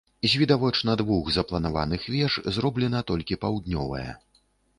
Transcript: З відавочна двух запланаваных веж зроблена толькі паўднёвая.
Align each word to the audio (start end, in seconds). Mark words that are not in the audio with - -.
З 0.29 0.29
відавочна 0.41 0.95
двух 1.01 1.29
запланаваных 1.35 2.07
веж 2.15 2.39
зроблена 2.57 3.03
толькі 3.13 3.39
паўднёвая. 3.45 4.09